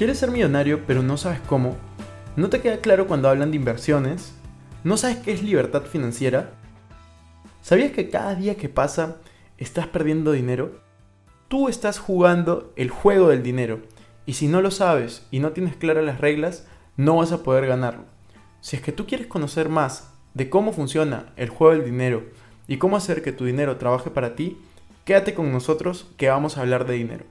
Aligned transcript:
¿Quieres 0.00 0.16
ser 0.16 0.30
millonario 0.30 0.86
pero 0.86 1.02
no 1.02 1.18
sabes 1.18 1.40
cómo? 1.40 1.76
¿No 2.34 2.48
te 2.48 2.62
queda 2.62 2.78
claro 2.78 3.06
cuando 3.06 3.28
hablan 3.28 3.50
de 3.50 3.58
inversiones? 3.58 4.32
¿No 4.82 4.96
sabes 4.96 5.18
qué 5.18 5.30
es 5.30 5.42
libertad 5.42 5.82
financiera? 5.82 6.52
¿Sabías 7.60 7.92
que 7.92 8.08
cada 8.08 8.34
día 8.34 8.56
que 8.56 8.70
pasa 8.70 9.18
estás 9.58 9.88
perdiendo 9.88 10.32
dinero? 10.32 10.80
Tú 11.48 11.68
estás 11.68 11.98
jugando 11.98 12.72
el 12.76 12.88
juego 12.88 13.28
del 13.28 13.42
dinero 13.42 13.82
y 14.24 14.32
si 14.32 14.48
no 14.48 14.62
lo 14.62 14.70
sabes 14.70 15.26
y 15.30 15.40
no 15.40 15.50
tienes 15.50 15.76
claras 15.76 16.06
las 16.06 16.18
reglas, 16.18 16.66
no 16.96 17.16
vas 17.16 17.32
a 17.32 17.42
poder 17.42 17.66
ganarlo. 17.66 18.04
Si 18.62 18.76
es 18.76 18.80
que 18.80 18.92
tú 18.92 19.06
quieres 19.06 19.26
conocer 19.26 19.68
más 19.68 20.14
de 20.32 20.48
cómo 20.48 20.72
funciona 20.72 21.26
el 21.36 21.50
juego 21.50 21.74
del 21.74 21.84
dinero 21.84 22.24
y 22.66 22.78
cómo 22.78 22.96
hacer 22.96 23.22
que 23.22 23.32
tu 23.32 23.44
dinero 23.44 23.76
trabaje 23.76 24.08
para 24.08 24.34
ti, 24.34 24.56
quédate 25.04 25.34
con 25.34 25.52
nosotros 25.52 26.06
que 26.16 26.30
vamos 26.30 26.56
a 26.56 26.62
hablar 26.62 26.86
de 26.86 26.94
dinero. 26.94 27.26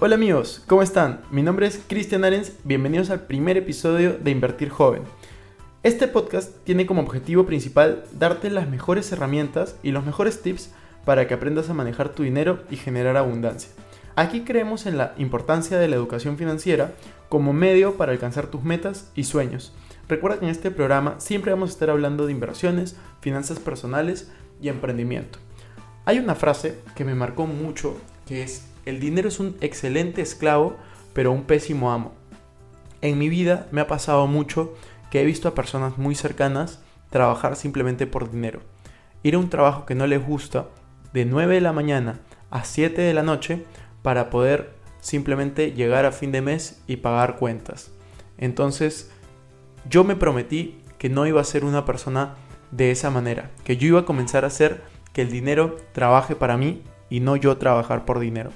Hola 0.00 0.16
amigos, 0.16 0.60
¿cómo 0.66 0.82
están? 0.82 1.20
Mi 1.30 1.40
nombre 1.40 1.68
es 1.68 1.80
Cristian 1.86 2.24
Arens, 2.24 2.52
bienvenidos 2.64 3.10
al 3.10 3.26
primer 3.26 3.56
episodio 3.56 4.18
de 4.18 4.32
Invertir 4.32 4.68
Joven. 4.68 5.04
Este 5.84 6.08
podcast 6.08 6.52
tiene 6.64 6.84
como 6.84 7.00
objetivo 7.00 7.46
principal 7.46 8.02
darte 8.12 8.50
las 8.50 8.68
mejores 8.68 9.12
herramientas 9.12 9.76
y 9.84 9.92
los 9.92 10.04
mejores 10.04 10.42
tips 10.42 10.72
para 11.04 11.28
que 11.28 11.34
aprendas 11.34 11.70
a 11.70 11.74
manejar 11.74 12.08
tu 12.08 12.24
dinero 12.24 12.64
y 12.70 12.76
generar 12.76 13.16
abundancia. 13.16 13.70
Aquí 14.16 14.40
creemos 14.40 14.86
en 14.86 14.98
la 14.98 15.14
importancia 15.16 15.78
de 15.78 15.86
la 15.86 15.94
educación 15.94 16.38
financiera 16.38 16.94
como 17.28 17.52
medio 17.52 17.96
para 17.96 18.10
alcanzar 18.10 18.48
tus 18.48 18.64
metas 18.64 19.12
y 19.14 19.22
sueños. 19.22 19.72
Recuerda 20.08 20.40
que 20.40 20.46
en 20.46 20.50
este 20.50 20.72
programa 20.72 21.20
siempre 21.20 21.52
vamos 21.52 21.70
a 21.70 21.72
estar 21.74 21.90
hablando 21.90 22.26
de 22.26 22.32
inversiones, 22.32 22.96
finanzas 23.20 23.60
personales 23.60 24.28
y 24.60 24.68
emprendimiento. 24.68 25.38
Hay 26.04 26.18
una 26.18 26.34
frase 26.34 26.80
que 26.96 27.04
me 27.04 27.14
marcó 27.14 27.46
mucho 27.46 27.96
que 28.26 28.42
es 28.42 28.73
el 28.84 29.00
dinero 29.00 29.28
es 29.28 29.40
un 29.40 29.56
excelente 29.60 30.22
esclavo, 30.22 30.76
pero 31.12 31.32
un 31.32 31.44
pésimo 31.44 31.92
amo. 31.92 32.12
En 33.00 33.18
mi 33.18 33.28
vida 33.28 33.66
me 33.70 33.80
ha 33.80 33.86
pasado 33.86 34.26
mucho 34.26 34.74
que 35.10 35.20
he 35.20 35.24
visto 35.24 35.48
a 35.48 35.54
personas 35.54 35.98
muy 35.98 36.14
cercanas 36.14 36.82
trabajar 37.10 37.56
simplemente 37.56 38.06
por 38.06 38.30
dinero. 38.30 38.60
Ir 39.22 39.36
a 39.36 39.38
un 39.38 39.50
trabajo 39.50 39.86
que 39.86 39.94
no 39.94 40.06
les 40.06 40.24
gusta 40.24 40.66
de 41.12 41.24
9 41.24 41.54
de 41.54 41.60
la 41.60 41.72
mañana 41.72 42.20
a 42.50 42.64
7 42.64 43.00
de 43.00 43.14
la 43.14 43.22
noche 43.22 43.64
para 44.02 44.30
poder 44.30 44.74
simplemente 45.00 45.72
llegar 45.72 46.06
a 46.06 46.12
fin 46.12 46.32
de 46.32 46.40
mes 46.40 46.82
y 46.86 46.96
pagar 46.96 47.36
cuentas. 47.36 47.90
Entonces, 48.38 49.10
yo 49.88 50.02
me 50.02 50.16
prometí 50.16 50.80
que 50.98 51.08
no 51.08 51.26
iba 51.26 51.40
a 51.40 51.44
ser 51.44 51.64
una 51.64 51.84
persona 51.84 52.34
de 52.70 52.90
esa 52.90 53.10
manera, 53.10 53.50
que 53.64 53.76
yo 53.76 53.86
iba 53.86 54.00
a 54.00 54.04
comenzar 54.04 54.44
a 54.44 54.48
hacer 54.48 54.82
que 55.12 55.22
el 55.22 55.30
dinero 55.30 55.76
trabaje 55.92 56.34
para 56.34 56.56
mí 56.56 56.82
y 57.10 57.20
no 57.20 57.36
yo 57.36 57.56
trabajar 57.58 58.04
por 58.04 58.18
dinero. 58.18 58.50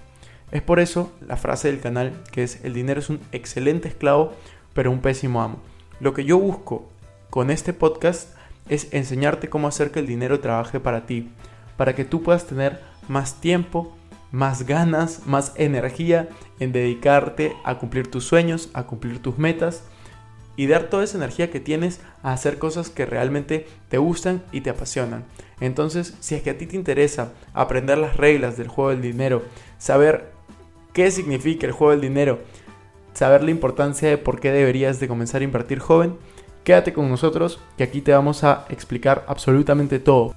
Es 0.50 0.62
por 0.62 0.81
eso 0.81 1.12
la 1.20 1.36
frase 1.36 1.69
del 1.69 1.81
canal 1.81 2.12
que 2.32 2.42
es 2.42 2.64
el 2.64 2.72
dinero 2.75 3.00
es 3.00 3.10
un 3.10 3.20
excelente 3.32 3.88
esclavo 3.88 4.32
pero 4.72 4.91
un 4.91 5.00
pésimo 5.00 5.42
amo. 5.42 5.59
Lo 6.00 6.14
que 6.14 6.25
yo 6.25 6.38
busco 6.38 6.88
con 7.31 7.50
este 7.50 7.72
podcast 7.72 8.34
es 8.69 8.88
enseñarte 8.92 9.48
cómo 9.48 9.69
hacer 9.69 9.91
que 9.91 9.98
el 9.98 10.06
dinero 10.06 10.41
trabaje 10.41 10.81
para 10.81 11.06
ti, 11.06 11.31
para 11.76 11.94
que 11.94 12.04
tú 12.04 12.22
puedas 12.22 12.47
tener 12.47 12.81
más 13.08 13.41
tiempo, 13.41 13.97
más 14.31 14.66
ganas, 14.66 15.26
más 15.26 15.53
energía 15.56 16.28
en 16.60 16.72
dedicarte 16.72 17.54
a 17.64 17.78
cumplir 17.78 18.10
tus 18.10 18.25
sueños, 18.25 18.70
a 18.75 18.84
cumplir 18.84 19.20
tus 19.20 19.38
metas 19.38 19.82
y 20.56 20.66
dar 20.66 20.84
toda 20.84 21.04
esa 21.04 21.16
energía 21.16 21.50
que 21.50 21.60
tienes 21.60 22.00
a 22.22 22.32
hacer 22.32 22.58
cosas 22.58 22.91
que 22.91 23.06
realmente 23.06 23.66
te 23.88 23.98
gustan 23.98 24.42
y 24.53 24.60
te 24.60 24.70
apasionan. 24.70 25.25
Entonces, 25.60 26.16
si 26.20 26.34
es 26.34 26.42
que 26.42 26.50
a 26.50 26.58
ti 26.58 26.66
te 26.66 26.76
interesa 26.76 27.32
aprender 27.54 27.98
las 27.98 28.16
reglas 28.16 28.56
del 28.56 28.69
juego 28.69 28.91
del 28.91 29.03
dinero, 29.03 29.42
saber 29.78 30.38
qué 30.98 31.12
significa 31.12 31.64
el 31.64 31.70
juego 31.70 31.92
del 31.92 32.00
dinero, 32.00 32.41
saber 33.12 33.44
la 33.44 33.53
importancia 33.53 34.09
de 34.09 34.19
por 34.19 34.41
qué 34.41 34.50
deberías 34.50 34.98
de 34.98 35.06
comenzar 35.06 35.42
a 35.42 35.44
invertir 35.44 35.78
joven, 35.78 36.16
quédate 36.64 36.92
con 36.92 37.09
nosotros 37.09 37.60
que 37.76 37.84
aquí 37.84 38.00
te 38.00 38.10
vamos 38.10 38.42
a 38.42 38.66
explicar 38.69 39.25
absolutamente 39.28 40.00
todo. 40.00 40.34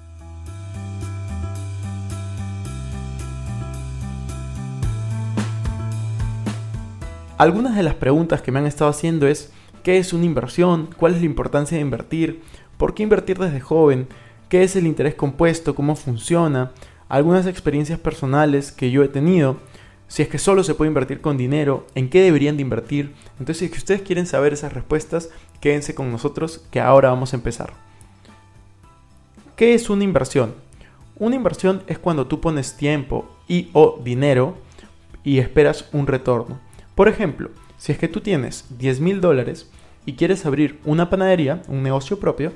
Algunas 7.36 7.74
de 7.74 7.82
las 7.82 7.96
preguntas 7.96 8.40
que 8.40 8.52
me 8.52 8.60
han 8.60 8.66
estado 8.66 8.88
haciendo 8.88 9.26
es 9.26 9.52
¿qué 9.82 9.98
es 9.98 10.12
una 10.12 10.26
inversión? 10.26 10.90
¿Cuál 10.96 11.14
es 11.14 11.18
la 11.18 11.26
importancia 11.26 11.76
de 11.76 11.82
invertir? 11.82 12.40
¿Por 12.76 12.94
qué 12.94 13.02
invertir 13.02 13.36
desde 13.36 13.58
joven? 13.58 14.06
¿Qué 14.48 14.62
es 14.62 14.76
el 14.76 14.86
interés 14.86 15.16
compuesto? 15.16 15.74
¿Cómo 15.74 15.96
funciona? 15.96 16.70
Algunas 17.08 17.48
experiencias 17.48 17.98
personales 17.98 18.70
que 18.70 18.92
yo 18.92 19.02
he 19.02 19.08
tenido 19.08 19.56
si 20.12 20.20
es 20.20 20.28
que 20.28 20.36
solo 20.36 20.62
se 20.62 20.74
puede 20.74 20.90
invertir 20.90 21.22
con 21.22 21.38
dinero, 21.38 21.86
en 21.94 22.10
qué 22.10 22.20
deberían 22.20 22.58
de 22.58 22.62
invertir. 22.62 23.14
Entonces, 23.38 23.56
si 23.56 23.64
es 23.64 23.70
que 23.70 23.78
ustedes 23.78 24.02
quieren 24.02 24.26
saber 24.26 24.52
esas 24.52 24.74
respuestas, 24.74 25.30
quédense 25.58 25.94
con 25.94 26.12
nosotros 26.12 26.66
que 26.70 26.80
ahora 26.80 27.08
vamos 27.08 27.32
a 27.32 27.36
empezar. 27.36 27.72
¿Qué 29.56 29.72
es 29.72 29.88
una 29.88 30.04
inversión? 30.04 30.54
Una 31.16 31.36
inversión 31.36 31.82
es 31.86 31.98
cuando 31.98 32.26
tú 32.26 32.42
pones 32.42 32.76
tiempo 32.76 33.26
y 33.48 33.70
o 33.72 34.02
dinero 34.04 34.58
y 35.24 35.38
esperas 35.38 35.88
un 35.94 36.06
retorno. 36.06 36.60
Por 36.94 37.08
ejemplo, 37.08 37.48
si 37.78 37.92
es 37.92 37.96
que 37.96 38.08
tú 38.08 38.20
tienes 38.20 38.66
10 38.76 39.00
mil 39.00 39.22
dólares 39.22 39.70
y 40.04 40.12
quieres 40.12 40.44
abrir 40.44 40.78
una 40.84 41.08
panadería, 41.08 41.62
un 41.68 41.82
negocio 41.82 42.20
propio, 42.20 42.52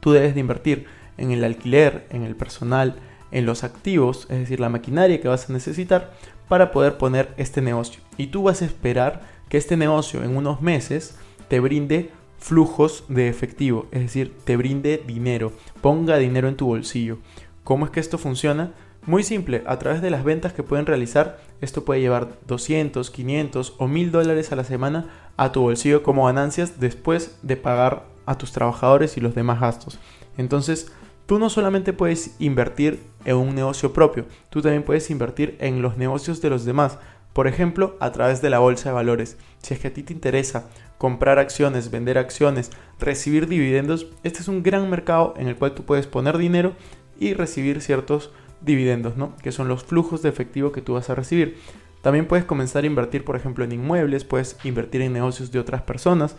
tú 0.00 0.12
debes 0.12 0.32
de 0.32 0.40
invertir 0.40 0.86
en 1.18 1.32
el 1.32 1.44
alquiler, 1.44 2.06
en 2.08 2.22
el 2.22 2.34
personal, 2.34 2.96
en 3.34 3.44
los 3.46 3.64
activos, 3.64 4.26
es 4.30 4.38
decir, 4.38 4.60
la 4.60 4.68
maquinaria 4.68 5.20
que 5.20 5.28
vas 5.28 5.50
a 5.50 5.52
necesitar 5.52 6.14
para 6.48 6.70
poder 6.70 6.98
poner 6.98 7.34
este 7.36 7.60
negocio. 7.60 8.00
Y 8.16 8.28
tú 8.28 8.44
vas 8.44 8.62
a 8.62 8.66
esperar 8.66 9.22
que 9.48 9.58
este 9.58 9.76
negocio 9.76 10.22
en 10.22 10.36
unos 10.36 10.60
meses 10.62 11.16
te 11.48 11.60
brinde 11.60 12.10
flujos 12.38 13.04
de 13.08 13.28
efectivo, 13.28 13.86
es 13.90 14.02
decir, 14.02 14.36
te 14.44 14.56
brinde 14.56 15.02
dinero, 15.06 15.52
ponga 15.80 16.18
dinero 16.18 16.48
en 16.48 16.56
tu 16.56 16.66
bolsillo. 16.66 17.18
¿Cómo 17.62 17.86
es 17.86 17.90
que 17.90 18.00
esto 18.00 18.18
funciona? 18.18 18.72
Muy 19.06 19.22
simple, 19.22 19.62
a 19.66 19.78
través 19.78 20.02
de 20.02 20.10
las 20.10 20.24
ventas 20.24 20.52
que 20.52 20.62
pueden 20.62 20.86
realizar, 20.86 21.38
esto 21.60 21.84
puede 21.84 22.00
llevar 22.00 22.38
200, 22.46 23.10
500 23.10 23.74
o 23.78 23.88
1000 23.88 24.12
dólares 24.12 24.52
a 24.52 24.56
la 24.56 24.64
semana 24.64 25.06
a 25.36 25.52
tu 25.52 25.62
bolsillo 25.62 26.02
como 26.02 26.26
ganancias 26.26 26.80
después 26.80 27.38
de 27.42 27.56
pagar 27.56 28.04
a 28.26 28.38
tus 28.38 28.52
trabajadores 28.52 29.16
y 29.16 29.20
los 29.20 29.34
demás 29.34 29.60
gastos. 29.60 29.98
Entonces, 30.36 30.92
tú 31.26 31.38
no 31.38 31.50
solamente 31.50 31.92
puedes 31.92 32.36
invertir 32.38 33.02
en 33.24 33.36
un 33.36 33.54
negocio 33.54 33.92
propio, 33.92 34.26
tú 34.50 34.62
también 34.62 34.82
puedes 34.82 35.10
invertir 35.10 35.56
en 35.60 35.82
los 35.82 35.96
negocios 35.96 36.40
de 36.40 36.50
los 36.50 36.64
demás. 36.64 36.98
Por 37.32 37.48
ejemplo, 37.48 37.96
a 37.98 38.12
través 38.12 38.40
de 38.42 38.50
la 38.50 38.60
bolsa 38.60 38.90
de 38.90 38.94
valores. 38.94 39.36
Si 39.60 39.74
es 39.74 39.80
que 39.80 39.88
a 39.88 39.92
ti 39.92 40.04
te 40.04 40.12
interesa 40.12 40.68
comprar 40.98 41.40
acciones, 41.40 41.90
vender 41.90 42.16
acciones, 42.16 42.70
recibir 43.00 43.48
dividendos, 43.48 44.06
este 44.22 44.38
es 44.38 44.48
un 44.48 44.62
gran 44.62 44.88
mercado 44.88 45.34
en 45.36 45.48
el 45.48 45.56
cual 45.56 45.74
tú 45.74 45.82
puedes 45.82 46.06
poner 46.06 46.38
dinero 46.38 46.74
y 47.18 47.34
recibir 47.34 47.80
ciertos 47.80 48.30
dividendos, 48.60 49.16
¿no? 49.16 49.36
Que 49.42 49.52
son 49.52 49.68
los 49.68 49.84
flujos 49.84 50.22
de 50.22 50.28
efectivo 50.28 50.70
que 50.70 50.80
tú 50.80 50.94
vas 50.94 51.10
a 51.10 51.14
recibir. 51.14 51.58
También 52.02 52.26
puedes 52.26 52.44
comenzar 52.44 52.84
a 52.84 52.86
invertir, 52.86 53.24
por 53.24 53.34
ejemplo, 53.34 53.64
en 53.64 53.72
inmuebles, 53.72 54.24
puedes 54.24 54.56
invertir 54.62 55.00
en 55.00 55.12
negocios 55.12 55.50
de 55.50 55.58
otras 55.58 55.82
personas, 55.82 56.36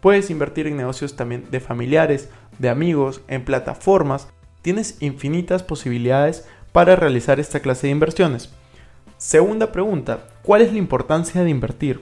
puedes 0.00 0.30
invertir 0.30 0.66
en 0.66 0.76
negocios 0.76 1.16
también 1.16 1.44
de 1.50 1.60
familiares, 1.60 2.30
de 2.58 2.68
amigos, 2.68 3.20
en 3.28 3.44
plataformas. 3.44 4.28
Tienes 4.62 4.96
infinitas 5.00 5.62
posibilidades 5.62 6.46
para 6.72 6.96
realizar 6.96 7.40
esta 7.40 7.60
clase 7.60 7.86
de 7.86 7.92
inversiones. 7.92 8.50
Segunda 9.16 9.72
pregunta, 9.72 10.26
¿cuál 10.42 10.62
es 10.62 10.72
la 10.72 10.78
importancia 10.78 11.42
de 11.42 11.50
invertir? 11.50 12.00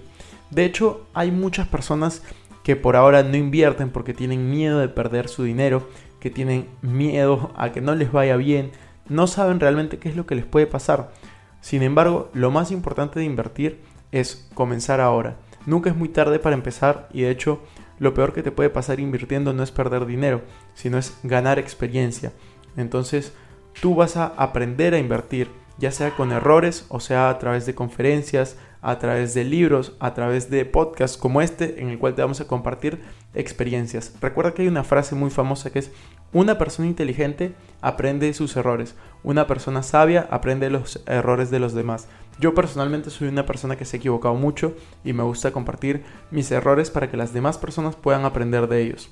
De 0.50 0.64
hecho, 0.64 1.06
hay 1.14 1.30
muchas 1.30 1.66
personas 1.66 2.22
que 2.62 2.76
por 2.76 2.96
ahora 2.96 3.22
no 3.22 3.36
invierten 3.36 3.90
porque 3.90 4.12
tienen 4.12 4.50
miedo 4.50 4.78
de 4.78 4.88
perder 4.88 5.28
su 5.28 5.44
dinero, 5.44 5.88
que 6.20 6.30
tienen 6.30 6.66
miedo 6.82 7.52
a 7.56 7.72
que 7.72 7.80
no 7.80 7.94
les 7.94 8.12
vaya 8.12 8.36
bien, 8.36 8.72
no 9.08 9.26
saben 9.26 9.60
realmente 9.60 9.98
qué 9.98 10.08
es 10.08 10.16
lo 10.16 10.26
que 10.26 10.34
les 10.34 10.44
puede 10.44 10.66
pasar. 10.66 11.12
Sin 11.60 11.82
embargo, 11.82 12.28
lo 12.32 12.50
más 12.50 12.70
importante 12.70 13.18
de 13.18 13.24
invertir 13.24 13.80
es 14.12 14.48
comenzar 14.54 15.00
ahora. 15.00 15.36
nunca 15.64 15.90
es 15.90 15.96
muy 15.96 16.08
tarde 16.08 16.38
para 16.38 16.54
empezar 16.54 17.08
y 17.12 17.22
de 17.22 17.30
hecho 17.30 17.60
lo 17.98 18.14
peor 18.14 18.32
que 18.32 18.42
te 18.42 18.50
puede 18.50 18.70
pasar 18.70 19.00
invirtiendo 19.00 19.52
no 19.52 19.62
es 19.62 19.70
perder 19.70 20.06
dinero, 20.06 20.42
sino 20.74 20.98
es 20.98 21.18
ganar 21.22 21.58
experiencia. 21.58 22.32
Entonces 22.76 23.32
tú 23.80 23.94
vas 23.94 24.16
a 24.16 24.26
aprender 24.26 24.94
a 24.94 24.98
invertir, 24.98 25.50
ya 25.78 25.90
sea 25.90 26.10
con 26.10 26.32
errores 26.32 26.86
o 26.88 27.00
sea 27.00 27.30
a 27.30 27.38
través 27.38 27.66
de 27.66 27.74
conferencias, 27.74 28.56
a 28.82 28.98
través 28.98 29.34
de 29.34 29.44
libros, 29.44 29.96
a 29.98 30.14
través 30.14 30.48
de 30.50 30.64
podcasts 30.64 31.16
como 31.16 31.42
este 31.42 31.80
en 31.80 31.88
el 31.88 31.98
cual 31.98 32.14
te 32.14 32.22
vamos 32.22 32.40
a 32.40 32.46
compartir 32.46 33.00
experiencias. 33.34 34.14
Recuerda 34.20 34.54
que 34.54 34.62
hay 34.62 34.68
una 34.68 34.84
frase 34.84 35.14
muy 35.14 35.30
famosa 35.30 35.70
que 35.70 35.80
es 35.80 35.90
una 36.32 36.58
persona 36.58 36.88
inteligente 36.88 37.54
aprende 37.80 38.32
sus 38.34 38.56
errores, 38.56 38.94
una 39.22 39.46
persona 39.46 39.82
sabia 39.82 40.26
aprende 40.30 40.70
los 40.70 41.02
errores 41.06 41.50
de 41.50 41.58
los 41.58 41.72
demás. 41.72 42.08
Yo 42.38 42.54
personalmente 42.54 43.10
soy 43.10 43.28
una 43.28 43.46
persona 43.46 43.76
que 43.76 43.84
se 43.84 43.96
ha 43.96 43.98
equivocado 43.98 44.34
mucho 44.34 44.76
y 45.04 45.12
me 45.12 45.22
gusta 45.22 45.52
compartir 45.52 46.04
mis 46.30 46.50
errores 46.50 46.90
para 46.90 47.10
que 47.10 47.16
las 47.16 47.32
demás 47.32 47.58
personas 47.58 47.96
puedan 47.96 48.24
aprender 48.24 48.68
de 48.68 48.82
ellos. 48.82 49.10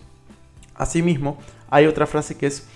Asimismo, 0.74 1.38
hay 1.70 1.86
otra 1.86 2.06
frase 2.06 2.36
que 2.36 2.46
es, 2.46 2.66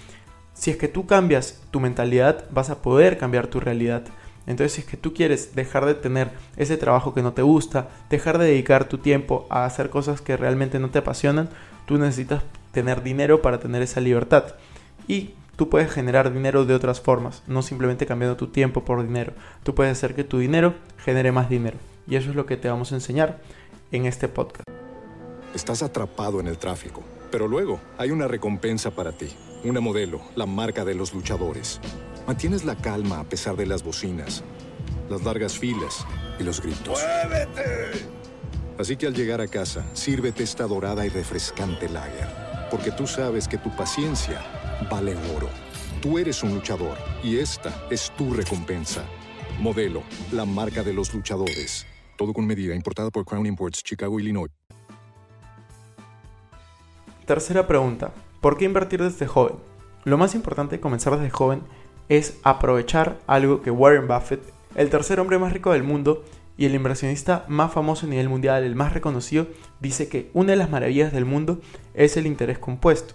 si 0.55 0.71
es 0.71 0.77
que 0.77 0.89
tú 0.89 1.07
cambias 1.07 1.61
tu 1.71 1.81
mentalidad, 1.81 2.45
vas 2.51 2.71
a 2.71 2.81
poder 2.81 3.19
cambiar 3.19 3.49
tu 3.49 3.61
realidad. 3.61 4.05
Entonces, 4.47 4.73
si 4.73 4.81
es 4.81 4.87
que 4.87 4.97
tú 4.97 5.13
quieres 5.13 5.55
dejar 5.55 5.85
de 5.85 5.95
tener 5.95 6.31
ese 6.57 6.79
trabajo 6.79 7.13
que 7.13 7.23
no 7.23 7.35
te 7.35 7.43
gusta, 7.43 7.89
dejar 8.09 8.39
de 8.39 8.47
dedicar 8.47 8.89
tu 8.89 8.97
tiempo 8.97 9.47
a 9.51 9.67
hacer 9.67 9.91
cosas 9.91 10.23
que 10.23 10.39
realmente 10.39 10.79
no 10.79 10.89
te 10.89 11.01
apasionan, 11.01 11.51
tú 11.85 11.99
necesitas 11.99 12.43
tener 12.73 13.03
dinero 13.03 13.43
para 13.43 13.59
tener 13.61 13.83
esa 13.83 14.01
libertad. 14.01 14.55
Y 15.07 15.35
tú 15.57 15.69
puedes 15.69 15.91
generar 15.91 16.33
dinero 16.33 16.65
de 16.65 16.75
otras 16.75 17.01
formas, 17.01 17.43
no 17.47 17.63
simplemente 17.63 18.07
cambiando 18.07 18.37
tu 18.37 18.49
tiempo 18.49 18.85
por 18.85 19.03
dinero. 19.03 19.33
Tú 19.63 19.75
puedes 19.75 19.93
hacer 19.93 20.15
que 20.15 20.25
tu 20.25 20.39
dinero 20.39 20.75
genere 20.99 21.33
más 21.33 21.49
dinero. 21.49 21.79
Y 22.07 22.17
eso 22.17 22.31
es 22.31 22.37
lo 22.37 22.47
que 22.47 22.57
te 22.57 22.69
vamos 22.69 22.93
a 22.93 22.97
enseñar 22.97 23.41
en 23.93 24.07
este 24.07 24.29
podcast. 24.29 24.69
Estás 25.55 25.83
atrapado 25.83 26.41
en 26.41 26.47
el 26.47 26.59
tráfico, 26.59 27.03
pero 27.31 27.49
luego 27.49 27.81
hay 27.97 28.11
una 28.11 28.29
recompensa 28.29 28.91
para 28.91 29.13
ti. 29.13 29.29
Una 29.65 29.81
modelo, 29.81 30.21
la 30.37 30.47
marca 30.47 30.85
de 30.85 30.95
los 30.95 31.13
luchadores. 31.13 31.81
Mantienes 32.27 32.65
la 32.65 32.77
calma 32.77 33.21
a 33.21 33.25
pesar 33.25 33.57
de 33.57 33.67
las 33.67 33.83
bocinas, 33.83 34.45
las 35.11 35.25
largas 35.25 35.59
filas 35.59 36.07
y 36.39 36.45
los 36.45 36.61
gritos. 36.63 37.05
Así 38.79 38.97
que 38.97 39.07
al 39.07 39.15
llegar 39.15 39.41
a 39.41 39.49
casa, 39.49 39.85
sírvete 39.95 40.45
esta 40.45 40.67
dorada 40.69 41.05
y 41.05 41.09
refrescante 41.09 41.89
lager, 41.89 42.29
porque 42.71 42.91
tú 42.91 43.07
sabes 43.07 43.49
que 43.49 43.59
tu 43.59 43.71
paciencia 43.75 44.41
vale 44.91 45.17
oro. 45.37 45.49
Tú 46.01 46.19
eres 46.19 46.43
un 46.43 46.55
luchador 46.55 46.97
y 47.23 47.39
esta 47.39 47.75
es 47.91 48.11
tu 48.17 48.33
recompensa. 48.33 49.05
Modelo, 49.59 50.03
la 50.33 50.45
marca 50.45 50.83
de 50.83 50.93
los 50.93 51.13
luchadores. 51.13 51.87
Todo 52.17 52.33
con 52.33 52.47
medida, 52.47 52.75
importada 52.75 53.11
por 53.11 53.25
Crown 53.25 53.47
Imports, 53.47 53.83
Chicago, 53.83 54.21
Illinois. 54.21 54.51
Tercera 57.27 57.67
pregunta. 57.67 58.13
¿Por 58.41 58.57
qué 58.57 58.65
invertir 58.65 59.03
desde 59.03 59.27
joven? 59.27 59.57
Lo 60.05 60.17
más 60.17 60.35
importante 60.35 60.77
de 60.77 60.81
comenzar 60.81 61.15
desde 61.17 61.31
joven 61.31 61.63
es 62.09 62.39
aprovechar 62.43 63.19
algo 63.27 63.61
que 63.61 63.71
Warren 63.71 64.09
Buffett, 64.09 64.43
el 64.77 64.91
tercer 64.91 65.21
hombre 65.21 65.39
más 65.39 65.53
rico 65.53 65.73
del 65.73 65.83
mundo 65.83 66.25
y 66.59 66.67
el 66.67 66.75
inversionista 66.75 67.45
más 67.49 67.73
famoso 67.73 68.05
a 68.05 68.11
nivel 68.11 68.29
mundial, 68.29 68.65
el 68.65 68.75
más 68.75 68.93
reconocido, 68.93 69.47
dice 69.81 70.09
que 70.09 70.29
una 70.35 70.51
de 70.51 70.57
las 70.57 70.69
maravillas 70.69 71.13
del 71.13 71.25
mundo 71.25 71.61
es 71.95 72.17
el 72.17 72.27
interés 72.27 72.59
compuesto. 72.59 73.15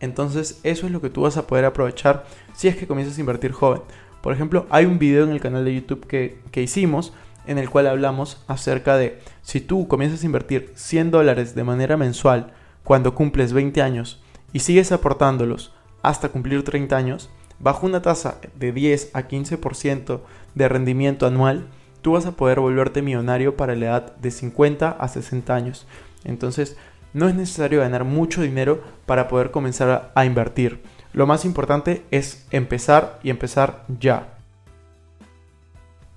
Entonces 0.00 0.60
eso 0.62 0.86
es 0.86 0.92
lo 0.92 1.00
que 1.00 1.08
tú 1.08 1.22
vas 1.22 1.38
a 1.38 1.46
poder 1.46 1.64
aprovechar 1.64 2.26
si 2.54 2.68
es 2.68 2.76
que 2.76 2.86
comienzas 2.86 3.16
a 3.16 3.20
invertir 3.20 3.52
joven. 3.52 3.80
Por 4.20 4.34
ejemplo, 4.34 4.66
hay 4.68 4.84
un 4.84 4.98
video 4.98 5.24
en 5.24 5.30
el 5.30 5.40
canal 5.40 5.64
de 5.64 5.74
YouTube 5.74 6.06
que, 6.06 6.38
que 6.50 6.62
hicimos 6.62 7.14
en 7.46 7.56
el 7.56 7.70
cual 7.70 7.86
hablamos 7.86 8.44
acerca 8.48 8.98
de 8.98 9.18
si 9.40 9.62
tú 9.62 9.88
comienzas 9.88 10.22
a 10.22 10.26
invertir 10.26 10.72
100 10.74 11.10
dólares 11.10 11.54
de 11.54 11.64
manera 11.64 11.96
mensual 11.96 12.52
cuando 12.84 13.14
cumples 13.14 13.54
20 13.54 13.80
años 13.80 14.22
y 14.52 14.58
sigues 14.58 14.92
aportándolos 14.92 15.72
hasta 16.02 16.28
cumplir 16.28 16.64
30 16.64 16.96
años, 16.96 17.30
bajo 17.58 17.86
una 17.86 18.02
tasa 18.02 18.40
de 18.54 18.72
10 18.72 19.12
a 19.14 19.26
15% 19.26 20.20
de 20.54 20.68
rendimiento 20.68 21.26
anual, 21.26 21.68
tú 22.06 22.12
vas 22.12 22.26
a 22.26 22.36
poder 22.36 22.60
volverte 22.60 23.02
millonario 23.02 23.56
para 23.56 23.74
la 23.74 23.86
edad 23.86 24.16
de 24.18 24.30
50 24.30 24.90
a 24.90 25.08
60 25.08 25.52
años. 25.52 25.88
Entonces, 26.22 26.76
no 27.12 27.28
es 27.28 27.34
necesario 27.34 27.80
ganar 27.80 28.04
mucho 28.04 28.42
dinero 28.42 28.80
para 29.06 29.26
poder 29.26 29.50
comenzar 29.50 30.12
a 30.14 30.24
invertir. 30.24 30.84
Lo 31.12 31.26
más 31.26 31.44
importante 31.44 32.04
es 32.12 32.46
empezar 32.52 33.18
y 33.24 33.30
empezar 33.30 33.84
ya. 33.98 34.38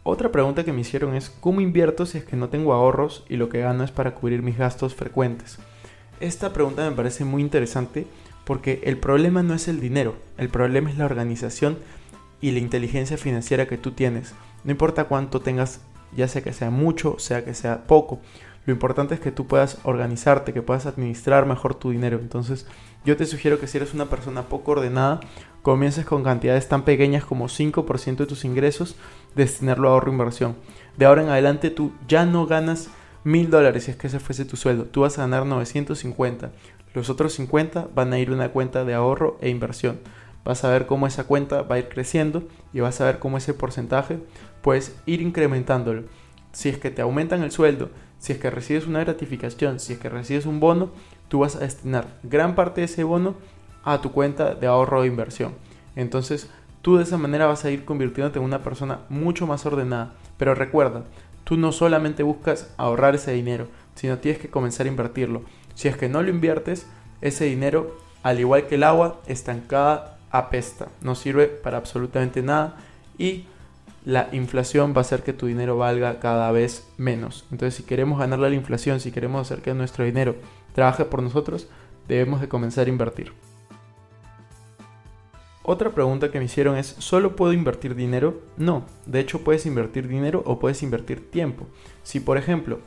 Otra 0.03 0.31
pregunta 0.31 0.63
que 0.63 0.73
me 0.73 0.81
hicieron 0.81 1.15
es 1.15 1.31
¿cómo 1.31 1.59
invierto 1.59 2.05
si 2.05 2.19
es 2.19 2.23
que 2.23 2.35
no 2.35 2.49
tengo 2.49 2.73
ahorros 2.73 3.25
y 3.27 3.37
lo 3.37 3.49
que 3.49 3.61
gano 3.61 3.83
es 3.83 3.89
para 3.89 4.13
cubrir 4.13 4.43
mis 4.43 4.59
gastos 4.59 4.93
frecuentes? 4.93 5.57
Esta 6.19 6.53
pregunta 6.53 6.87
me 6.87 6.95
parece 6.95 7.25
muy 7.25 7.41
interesante 7.41 8.05
porque 8.45 8.79
el 8.83 8.99
problema 8.99 9.41
no 9.41 9.55
es 9.55 9.67
el 9.67 9.79
dinero, 9.79 10.13
el 10.37 10.49
problema 10.49 10.91
es 10.91 10.99
la 10.99 11.05
organización 11.05 11.79
y 12.41 12.51
la 12.51 12.59
inteligencia 12.59 13.17
financiera 13.17 13.67
que 13.67 13.79
tú 13.79 13.89
tienes. 13.89 14.35
No 14.63 14.71
importa 14.71 15.05
cuánto 15.05 15.41
tengas, 15.41 15.81
ya 16.15 16.27
sea 16.27 16.41
que 16.41 16.53
sea 16.53 16.69
mucho, 16.69 17.17
sea 17.19 17.43
que 17.43 17.53
sea 17.53 17.85
poco, 17.87 18.19
lo 18.69 18.73
importante 18.73 19.15
es 19.15 19.19
que 19.19 19.31
tú 19.31 19.47
puedas 19.47 19.79
organizarte, 19.83 20.53
que 20.53 20.61
puedas 20.61 20.85
administrar 20.85 21.47
mejor 21.47 21.73
tu 21.73 21.89
dinero. 21.89 22.19
Entonces, 22.21 22.67
yo 23.03 23.17
te 23.17 23.25
sugiero 23.25 23.59
que 23.59 23.65
si 23.65 23.77
eres 23.77 23.95
una 23.95 24.05
persona 24.05 24.43
poco 24.43 24.73
ordenada, 24.73 25.21
comiences 25.63 26.05
con 26.05 26.23
cantidades 26.23 26.67
tan 26.67 26.83
pequeñas 26.83 27.25
como 27.25 27.47
5% 27.47 28.17
de 28.17 28.25
tus 28.27 28.45
ingresos, 28.45 28.95
destinarlo 29.35 29.89
a 29.89 29.93
ahorro 29.93 30.11
e 30.11 30.13
inversión. 30.13 30.55
De 30.97 31.05
ahora 31.05 31.23
en 31.23 31.29
adelante 31.29 31.71
tú 31.71 31.93
ya 32.07 32.25
no 32.25 32.45
ganas 32.45 32.89
mil 33.23 33.49
dólares 33.49 33.85
si 33.85 33.91
es 33.91 33.97
que 33.97 34.05
ese 34.05 34.19
fuese 34.19 34.45
tu 34.45 34.55
sueldo, 34.55 34.85
tú 34.85 35.01
vas 35.01 35.17
a 35.17 35.21
ganar 35.21 35.47
950. 35.47 36.51
Los 36.93 37.09
otros 37.09 37.33
50 37.33 37.87
van 37.95 38.13
a 38.13 38.19
ir 38.19 38.29
a 38.29 38.33
una 38.33 38.49
cuenta 38.49 38.85
de 38.85 38.93
ahorro 38.93 39.37
e 39.41 39.49
inversión. 39.49 39.99
Vas 40.43 40.63
a 40.63 40.69
ver 40.69 40.85
cómo 40.85 41.07
esa 41.07 41.25
cuenta 41.25 41.61
va 41.61 41.75
a 41.75 41.79
ir 41.79 41.89
creciendo 41.89 42.43
y 42.73 42.79
vas 42.79 43.01
a 43.01 43.05
ver 43.05 43.19
cómo 43.19 43.37
ese 43.37 43.53
porcentaje 43.53 44.19
puedes 44.61 44.95
ir 45.05 45.21
incrementándolo. 45.21 46.03
Si 46.51 46.69
es 46.69 46.77
que 46.77 46.91
te 46.91 47.01
aumentan 47.01 47.43
el 47.43 47.51
sueldo, 47.51 47.89
si 48.19 48.33
es 48.33 48.39
que 48.39 48.49
recibes 48.49 48.87
una 48.87 48.99
gratificación, 48.99 49.79
si 49.79 49.93
es 49.93 49.99
que 49.99 50.09
recibes 50.09 50.45
un 50.45 50.59
bono, 50.59 50.91
tú 51.27 51.39
vas 51.39 51.55
a 51.55 51.59
destinar 51.59 52.07
gran 52.23 52.55
parte 52.55 52.81
de 52.81 52.85
ese 52.85 53.03
bono 53.03 53.35
a 53.83 54.01
tu 54.01 54.11
cuenta 54.11 54.55
de 54.55 54.67
ahorro 54.67 55.03
e 55.03 55.07
inversión. 55.07 55.53
Entonces, 55.95 56.49
tú 56.81 56.97
de 56.97 57.03
esa 57.03 57.17
manera 57.17 57.45
vas 57.45 57.65
a 57.65 57.71
ir 57.71 57.85
convirtiéndote 57.85 58.39
en 58.39 58.45
una 58.45 58.63
persona 58.63 59.01
mucho 59.09 59.47
más 59.47 59.65
ordenada. 59.65 60.13
Pero 60.37 60.55
recuerda, 60.55 61.03
tú 61.43 61.57
no 61.57 61.71
solamente 61.71 62.23
buscas 62.23 62.73
ahorrar 62.77 63.15
ese 63.15 63.31
dinero, 63.31 63.67
sino 63.95 64.17
tienes 64.17 64.41
que 64.41 64.49
comenzar 64.49 64.85
a 64.85 64.89
invertirlo. 64.89 65.43
Si 65.75 65.87
es 65.87 65.97
que 65.97 66.09
no 66.09 66.21
lo 66.21 66.29
inviertes, 66.29 66.87
ese 67.21 67.45
dinero, 67.45 67.97
al 68.23 68.39
igual 68.39 68.67
que 68.67 68.75
el 68.75 68.83
agua, 68.83 69.21
estancada 69.27 70.18
apesta, 70.31 70.87
no 71.01 71.15
sirve 71.15 71.47
para 71.47 71.77
absolutamente 71.77 72.41
nada 72.41 72.77
y 73.17 73.45
la 74.05 74.29
inflación 74.31 74.93
va 74.93 74.99
a 74.99 75.01
hacer 75.01 75.23
que 75.23 75.33
tu 75.33 75.47
dinero 75.47 75.77
valga 75.77 76.19
cada 76.19 76.51
vez 76.51 76.87
menos. 76.97 77.45
Entonces, 77.51 77.75
si 77.75 77.83
queremos 77.83 78.19
ganarle 78.19 78.47
a 78.47 78.49
la 78.49 78.55
inflación, 78.55 78.99
si 78.99 79.11
queremos 79.11 79.41
hacer 79.41 79.61
que 79.61 79.73
nuestro 79.73 80.05
dinero 80.05 80.35
trabaje 80.73 81.05
por 81.05 81.21
nosotros, 81.21 81.67
debemos 82.07 82.41
de 82.41 82.47
comenzar 82.47 82.87
a 82.87 82.89
invertir. 82.89 83.33
Otra 85.63 85.91
pregunta 85.91 86.31
que 86.31 86.39
me 86.39 86.45
hicieron 86.45 86.77
es, 86.77 86.95
¿solo 86.97 87.35
puedo 87.35 87.53
invertir 87.53 87.93
dinero? 87.93 88.41
No, 88.57 88.85
de 89.05 89.19
hecho 89.19 89.43
puedes 89.43 89.67
invertir 89.67 90.07
dinero 90.07 90.41
o 90.45 90.57
puedes 90.57 90.81
invertir 90.81 91.29
tiempo. 91.29 91.67
Si 92.01 92.19
por 92.19 92.39
ejemplo, 92.39 92.79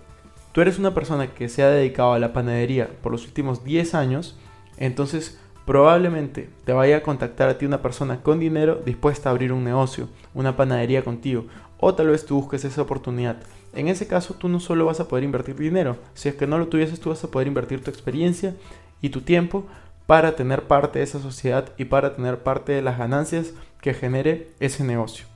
tú 0.50 0.62
eres 0.62 0.80
una 0.80 0.92
persona 0.92 1.32
que 1.32 1.48
se 1.48 1.62
ha 1.62 1.68
dedicado 1.68 2.14
a 2.14 2.18
la 2.18 2.32
panadería 2.32 2.88
por 3.00 3.12
los 3.12 3.24
últimos 3.26 3.62
10 3.62 3.94
años, 3.94 4.36
entonces 4.78 5.38
probablemente 5.64 6.50
te 6.64 6.72
vaya 6.72 6.98
a 6.98 7.02
contactar 7.02 7.48
a 7.48 7.58
ti 7.58 7.66
una 7.66 7.82
persona 7.82 8.22
con 8.22 8.40
dinero 8.40 8.82
dispuesta 8.84 9.28
a 9.28 9.32
abrir 9.32 9.52
un 9.52 9.64
negocio, 9.64 10.08
una 10.34 10.56
panadería 10.56 11.04
contigo, 11.04 11.46
o 11.78 11.94
tal 11.94 12.08
vez 12.08 12.26
tú 12.26 12.36
busques 12.36 12.64
esa 12.64 12.82
oportunidad. 12.82 13.38
En 13.74 13.88
ese 13.88 14.06
caso 14.06 14.34
tú 14.34 14.48
no 14.48 14.60
solo 14.60 14.86
vas 14.86 15.00
a 15.00 15.08
poder 15.08 15.24
invertir 15.24 15.56
dinero, 15.56 15.96
si 16.14 16.28
es 16.28 16.34
que 16.34 16.46
no 16.46 16.58
lo 16.58 16.68
tuvieses 16.68 17.00
tú 17.00 17.10
vas 17.10 17.24
a 17.24 17.30
poder 17.30 17.48
invertir 17.48 17.82
tu 17.82 17.90
experiencia 17.90 18.54
y 19.00 19.10
tu 19.10 19.22
tiempo 19.22 19.66
para 20.06 20.36
tener 20.36 20.64
parte 20.64 20.98
de 20.98 21.04
esa 21.04 21.20
sociedad 21.20 21.72
y 21.78 21.86
para 21.86 22.14
tener 22.14 22.42
parte 22.42 22.72
de 22.72 22.82
las 22.82 22.98
ganancias 22.98 23.54
que 23.80 23.94
genere 23.94 24.52
ese 24.60 24.84
negocio. 24.84 25.26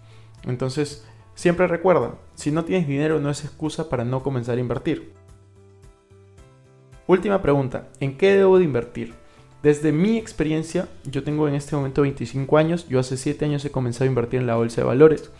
Entonces, 0.44 1.06
siempre 1.34 1.66
recuerda, 1.66 2.14
si 2.34 2.50
no 2.50 2.64
tienes 2.64 2.86
dinero 2.86 3.20
no 3.20 3.30
es 3.30 3.44
excusa 3.44 3.88
para 3.88 4.04
no 4.04 4.22
comenzar 4.22 4.58
a 4.58 4.60
invertir. 4.60 5.12
Última 7.06 7.40
pregunta, 7.40 7.88
¿en 8.00 8.18
qué 8.18 8.36
debo 8.36 8.58
de 8.58 8.64
invertir? 8.64 9.14
Desde 9.66 9.90
mi 9.90 10.16
experiencia, 10.16 10.86
yo 11.10 11.24
tengo 11.24 11.48
en 11.48 11.56
este 11.56 11.74
momento 11.74 12.02
25 12.02 12.56
años, 12.56 12.86
yo 12.88 13.00
hace 13.00 13.16
7 13.16 13.46
años 13.46 13.64
he 13.64 13.72
comenzado 13.72 14.04
a 14.04 14.06
invertir 14.06 14.38
en 14.38 14.46
la 14.46 14.54
bolsa 14.54 14.80
de 14.80 14.86
valores. 14.86 15.32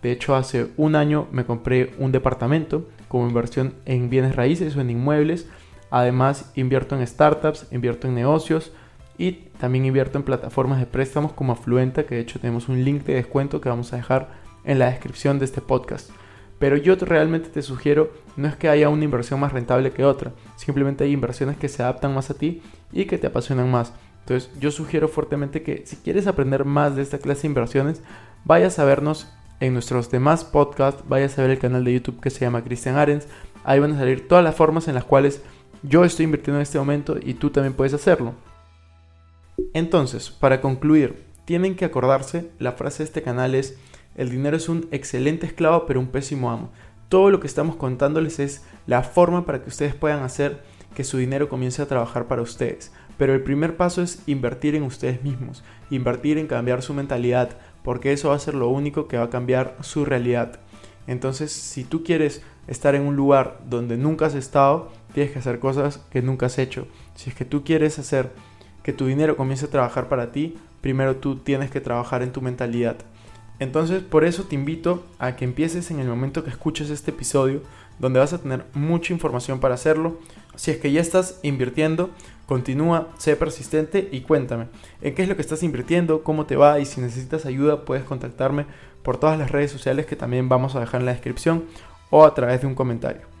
De 0.00 0.12
hecho, 0.12 0.36
hace 0.36 0.68
un 0.76 0.94
año 0.94 1.26
me 1.32 1.44
compré 1.44 1.92
un 1.98 2.12
departamento 2.12 2.88
como 3.08 3.26
inversión 3.26 3.74
en 3.84 4.10
bienes 4.10 4.36
raíces 4.36 4.76
o 4.76 4.80
en 4.80 4.90
inmuebles. 4.90 5.48
Además, 5.90 6.52
invierto 6.54 6.94
en 6.94 7.04
startups, 7.04 7.66
invierto 7.72 8.06
en 8.06 8.14
negocios 8.14 8.70
y 9.18 9.32
también 9.58 9.86
invierto 9.86 10.18
en 10.18 10.24
plataformas 10.24 10.78
de 10.78 10.86
préstamos 10.86 11.32
como 11.32 11.54
Afluenta, 11.54 12.06
que 12.06 12.14
de 12.14 12.20
hecho 12.20 12.38
tenemos 12.38 12.68
un 12.68 12.84
link 12.84 13.02
de 13.02 13.14
descuento 13.14 13.60
que 13.60 13.70
vamos 13.70 13.92
a 13.92 13.96
dejar 13.96 14.34
en 14.62 14.78
la 14.78 14.88
descripción 14.88 15.40
de 15.40 15.46
este 15.46 15.60
podcast. 15.60 16.12
Pero 16.64 16.78
yo 16.78 16.96
te- 16.96 17.04
realmente 17.04 17.50
te 17.50 17.60
sugiero, 17.60 18.10
no 18.38 18.48
es 18.48 18.56
que 18.56 18.70
haya 18.70 18.88
una 18.88 19.04
inversión 19.04 19.38
más 19.38 19.52
rentable 19.52 19.92
que 19.92 20.02
otra, 20.02 20.32
simplemente 20.56 21.04
hay 21.04 21.12
inversiones 21.12 21.58
que 21.58 21.68
se 21.68 21.82
adaptan 21.82 22.14
más 22.14 22.30
a 22.30 22.34
ti 22.38 22.62
y 22.90 23.04
que 23.04 23.18
te 23.18 23.26
apasionan 23.26 23.70
más. 23.70 23.92
Entonces 24.20 24.50
yo 24.58 24.70
sugiero 24.70 25.08
fuertemente 25.08 25.62
que 25.62 25.82
si 25.84 25.96
quieres 25.96 26.26
aprender 26.26 26.64
más 26.64 26.96
de 26.96 27.02
esta 27.02 27.18
clase 27.18 27.42
de 27.42 27.48
inversiones, 27.48 28.00
vayas 28.46 28.78
a 28.78 28.86
vernos 28.86 29.28
en 29.60 29.74
nuestros 29.74 30.10
demás 30.10 30.42
podcasts, 30.42 31.04
vayas 31.06 31.38
a 31.38 31.42
ver 31.42 31.50
el 31.50 31.58
canal 31.58 31.84
de 31.84 31.92
YouTube 31.92 32.18
que 32.22 32.30
se 32.30 32.40
llama 32.40 32.64
Cristian 32.64 32.96
Arens, 32.96 33.26
ahí 33.62 33.78
van 33.78 33.92
a 33.92 33.98
salir 33.98 34.26
todas 34.26 34.42
las 34.42 34.54
formas 34.54 34.88
en 34.88 34.94
las 34.94 35.04
cuales 35.04 35.42
yo 35.82 36.02
estoy 36.02 36.24
invirtiendo 36.24 36.60
en 36.60 36.62
este 36.62 36.78
momento 36.78 37.18
y 37.22 37.34
tú 37.34 37.50
también 37.50 37.74
puedes 37.74 37.92
hacerlo. 37.92 38.32
Entonces, 39.74 40.30
para 40.30 40.62
concluir, 40.62 41.24
tienen 41.44 41.76
que 41.76 41.84
acordarse, 41.84 42.48
la 42.58 42.72
frase 42.72 43.02
de 43.02 43.08
este 43.08 43.22
canal 43.22 43.54
es, 43.54 43.76
el 44.14 44.30
dinero 44.30 44.56
es 44.56 44.68
un 44.68 44.88
excelente 44.90 45.46
esclavo 45.46 45.86
pero 45.86 46.00
un 46.00 46.08
pésimo 46.08 46.50
amo. 46.50 46.70
Todo 47.08 47.30
lo 47.30 47.40
que 47.40 47.46
estamos 47.46 47.76
contándoles 47.76 48.38
es 48.38 48.64
la 48.86 49.02
forma 49.02 49.46
para 49.46 49.62
que 49.62 49.68
ustedes 49.68 49.94
puedan 49.94 50.22
hacer 50.22 50.62
que 50.94 51.04
su 51.04 51.18
dinero 51.18 51.48
comience 51.48 51.82
a 51.82 51.86
trabajar 51.86 52.26
para 52.26 52.42
ustedes. 52.42 52.92
Pero 53.18 53.34
el 53.34 53.42
primer 53.42 53.76
paso 53.76 54.02
es 54.02 54.22
invertir 54.26 54.74
en 54.74 54.82
ustedes 54.82 55.22
mismos, 55.22 55.62
invertir 55.90 56.38
en 56.38 56.46
cambiar 56.46 56.82
su 56.82 56.94
mentalidad, 56.94 57.50
porque 57.82 58.12
eso 58.12 58.30
va 58.30 58.36
a 58.36 58.40
ser 58.40 58.54
lo 58.54 58.68
único 58.68 59.06
que 59.06 59.18
va 59.18 59.24
a 59.24 59.30
cambiar 59.30 59.76
su 59.80 60.04
realidad. 60.04 60.60
Entonces, 61.06 61.52
si 61.52 61.84
tú 61.84 62.02
quieres 62.02 62.42
estar 62.66 62.94
en 62.94 63.02
un 63.02 63.14
lugar 63.14 63.60
donde 63.68 63.96
nunca 63.96 64.26
has 64.26 64.34
estado, 64.34 64.90
tienes 65.12 65.32
que 65.32 65.38
hacer 65.38 65.58
cosas 65.58 65.98
que 66.10 66.22
nunca 66.22 66.46
has 66.46 66.58
hecho. 66.58 66.88
Si 67.14 67.30
es 67.30 67.36
que 67.36 67.44
tú 67.44 67.62
quieres 67.62 67.98
hacer 67.98 68.32
que 68.82 68.92
tu 68.92 69.06
dinero 69.06 69.36
comience 69.36 69.66
a 69.66 69.70
trabajar 69.70 70.08
para 70.08 70.32
ti, 70.32 70.56
primero 70.80 71.16
tú 71.16 71.36
tienes 71.36 71.70
que 71.70 71.80
trabajar 71.80 72.22
en 72.22 72.32
tu 72.32 72.40
mentalidad. 72.40 72.96
Entonces, 73.58 74.02
por 74.02 74.24
eso 74.24 74.44
te 74.44 74.54
invito 74.56 75.04
a 75.18 75.36
que 75.36 75.44
empieces 75.44 75.90
en 75.90 76.00
el 76.00 76.08
momento 76.08 76.42
que 76.42 76.50
escuches 76.50 76.90
este 76.90 77.12
episodio, 77.12 77.62
donde 77.98 78.18
vas 78.18 78.32
a 78.32 78.38
tener 78.38 78.64
mucha 78.74 79.12
información 79.12 79.60
para 79.60 79.74
hacerlo. 79.74 80.18
Si 80.56 80.70
es 80.70 80.78
que 80.78 80.90
ya 80.90 81.00
estás 81.00 81.38
invirtiendo, 81.42 82.10
continúa, 82.46 83.08
sé 83.18 83.36
persistente 83.36 84.08
y 84.10 84.22
cuéntame 84.22 84.66
en 85.00 85.14
qué 85.14 85.22
es 85.22 85.28
lo 85.28 85.36
que 85.36 85.42
estás 85.42 85.62
invirtiendo, 85.62 86.22
cómo 86.22 86.46
te 86.46 86.56
va 86.56 86.78
y 86.80 86.86
si 86.86 87.00
necesitas 87.00 87.46
ayuda 87.46 87.84
puedes 87.84 88.04
contactarme 88.04 88.66
por 89.02 89.18
todas 89.18 89.38
las 89.38 89.50
redes 89.50 89.70
sociales 89.70 90.06
que 90.06 90.16
también 90.16 90.48
vamos 90.48 90.74
a 90.74 90.80
dejar 90.80 91.00
en 91.00 91.06
la 91.06 91.12
descripción 91.12 91.64
o 92.10 92.24
a 92.24 92.34
través 92.34 92.60
de 92.60 92.66
un 92.66 92.74
comentario. 92.74 93.33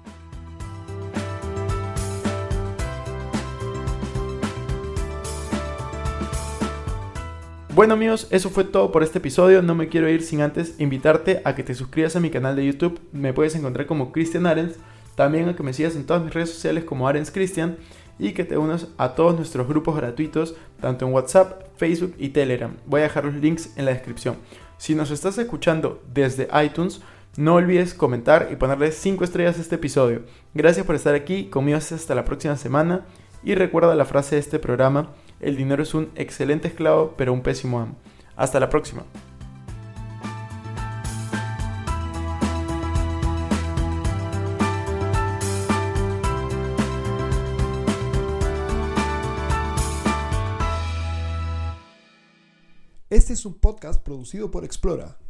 Bueno 7.74 7.94
amigos, 7.94 8.28
eso 8.30 8.50
fue 8.50 8.62
todo 8.62 8.92
por 8.92 9.02
este 9.02 9.18
episodio. 9.18 9.60
No 9.60 9.74
me 9.74 9.88
quiero 9.88 10.08
ir 10.08 10.22
sin 10.22 10.42
antes 10.42 10.76
invitarte 10.78 11.42
a 11.44 11.56
que 11.56 11.64
te 11.64 11.74
suscribas 11.74 12.14
a 12.14 12.20
mi 12.20 12.30
canal 12.30 12.54
de 12.54 12.64
YouTube. 12.64 13.00
Me 13.10 13.32
puedes 13.32 13.56
encontrar 13.56 13.86
como 13.86 14.12
Christian 14.12 14.46
Arens. 14.46 14.76
También 15.16 15.48
a 15.48 15.56
que 15.56 15.64
me 15.64 15.72
sigas 15.72 15.96
en 15.96 16.06
todas 16.06 16.22
mis 16.22 16.32
redes 16.32 16.50
sociales 16.50 16.84
como 16.84 17.08
Arens 17.08 17.32
Christian. 17.32 17.76
Y 18.16 18.30
que 18.30 18.44
te 18.44 18.58
unas 18.58 18.86
a 18.96 19.16
todos 19.16 19.34
nuestros 19.34 19.66
grupos 19.66 19.96
gratuitos, 19.96 20.54
tanto 20.80 21.04
en 21.04 21.12
WhatsApp, 21.12 21.64
Facebook 21.76 22.14
y 22.16 22.28
Telegram. 22.28 22.76
Voy 22.86 23.00
a 23.00 23.04
dejar 23.04 23.24
los 23.24 23.34
links 23.34 23.76
en 23.76 23.86
la 23.86 23.90
descripción. 23.90 24.36
Si 24.78 24.94
nos 24.94 25.10
estás 25.10 25.36
escuchando 25.38 26.00
desde 26.14 26.48
iTunes, 26.64 27.00
no 27.36 27.56
olvides 27.56 27.92
comentar 27.92 28.50
y 28.52 28.54
ponerle 28.54 28.92
5 28.92 29.24
estrellas 29.24 29.58
a 29.58 29.62
este 29.62 29.74
episodio. 29.74 30.22
Gracias 30.54 30.86
por 30.86 30.94
estar 30.94 31.16
aquí, 31.16 31.46
conmigo 31.46 31.78
hasta 31.78 32.14
la 32.14 32.24
próxima 32.24 32.56
semana. 32.56 33.04
Y 33.42 33.56
recuerda 33.56 33.96
la 33.96 34.04
frase 34.04 34.36
de 34.36 34.42
este 34.42 34.60
programa, 34.60 35.10
el 35.40 35.56
dinero 35.56 35.82
es 35.82 35.94
un 35.94 36.10
excelente 36.14 36.68
esclavo 36.68 37.14
pero 37.16 37.32
un 37.32 37.42
pésimo 37.42 37.80
amo. 37.80 37.96
Hasta 38.36 38.60
la 38.60 38.68
próxima. 38.68 39.04
Este 53.14 53.32
es 53.32 53.46
un 53.46 53.54
podcast 53.54 54.02
producido 54.02 54.50
por 54.50 54.64
Explora. 54.64 55.16